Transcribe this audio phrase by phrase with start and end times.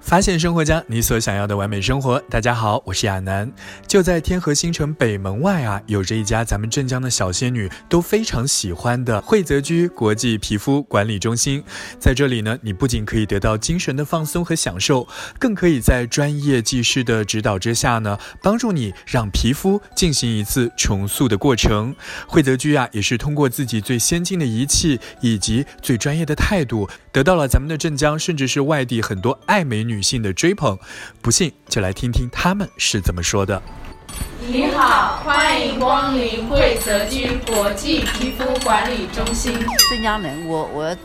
[0.00, 2.20] 发现生活家，你所想要的完美生活。
[2.30, 3.50] 大家好，我是亚楠。
[3.88, 11.62] 就在天河新城北门外啊，有着一家咱们镇江的小仙女都非常喜欢的惠泽居国际皮肤管理中心。
[11.98, 15.08] 在这里呢，你不仅可以得到精神的放松和享受，
[15.40, 21.96] 更可以在专业技师的指导之下呢，帮助你让皮肤进行一次重塑的过程。
[22.28, 30.06] 惠泽居啊，也是通过自己最先进的仪器以及最专业的态度，得到了咱们的镇江甚至是外地很多爱美女。
[30.06, 30.78] 性的追捧，
[31.20, 33.60] 不信就来听听他们是怎么说的。
[34.46, 39.52] 你好，欢迎光临惠泽居国际皮肤管理中心。
[39.90, 40.96] 镇江人，我我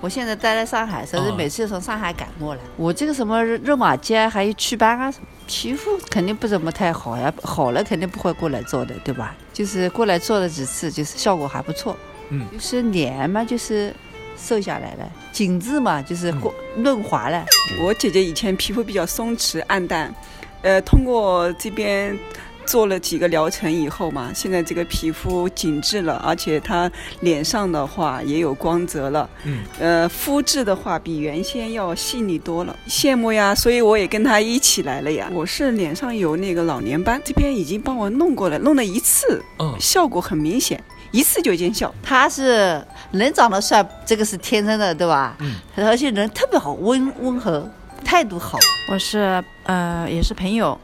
[0.00, 2.60] 我现在待在上海，所以每次从上海赶过来。
[2.76, 5.12] 我这个什么热玛吉啊，还有祛斑啊，
[5.48, 7.34] 皮肤肯定不怎么太好呀。
[7.42, 9.34] 好了肯定不会过来做的，对吧？
[9.52, 11.96] 就是过来做了几次，就是效果还不错。
[12.28, 13.92] 嗯，就是脸嘛，就是。
[14.36, 17.44] 瘦下来了，紧致嘛，就是过润滑了。
[17.82, 20.14] 我姐姐以前皮肤比较松弛暗淡，
[20.62, 22.18] 呃，通过这边
[22.66, 29.28] 做了几个疗程以后嘛，现在这个皮肤紧致了，而且她脸上的话也有光泽了。
[29.44, 33.54] 嗯，呃，肤质的话比原先要细腻多了，羡慕呀！
[33.54, 35.30] 所以我也跟她一起来了呀。
[35.32, 40.82] 我是脸上有那个老年斑，这边已经帮我弄过了，弄了一次，嗯，效果很明显。
[41.14, 45.36] 一次就见效，他是人长得帅，这个是天生的，对吧？
[45.38, 47.70] 嗯，而且人特别好，温温和，
[48.04, 48.58] 态度好。
[48.90, 50.76] 我是呃，也是朋友，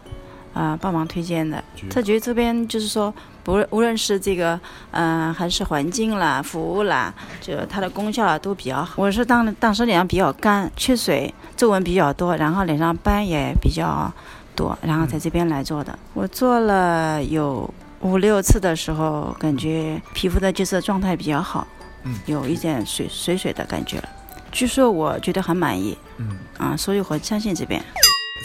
[0.55, 1.61] 啊，帮忙推荐的。
[1.91, 4.59] 他觉得这边就是说，不无论是这个，
[4.93, 8.93] 嗯，还是环境啦、服务啦，就它的功效啊都比较好。
[9.03, 14.09] 我是当当时脸上比较干、缺水、皱纹比较多，然后脸上斑也比较
[14.55, 15.99] 多，然后在这边来做的。
[16.15, 17.69] 我做了有。
[18.01, 21.67] 五六次的时候，感觉皮肤的就是状态比较好，
[22.05, 24.09] 嗯，有一点水水水的感觉了。
[24.51, 27.83] 据说我觉得很满意，嗯啊，所以我相信这边。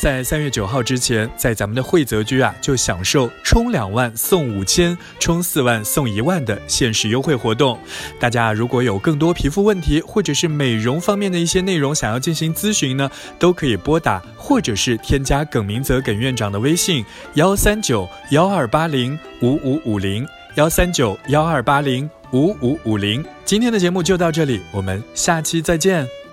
[0.02, 7.79] 在三月九号之前，在咱们的惠泽居啊，就享受充两万送五千，充四万送一万的限时优惠活动。
[8.19, 13.09] 大家如果有更多皮肤问题或者是美容方面的一些内容想要进行咨询呢，
[13.40, 17.03] 都可以拨打或者是添加耿明泽耿院长的微信
[17.35, 23.23] 幺三九幺二八零五五五零幺三九幺二八零五五五零。
[23.46, 26.25] 今天的节目就到这里，我们下期再见。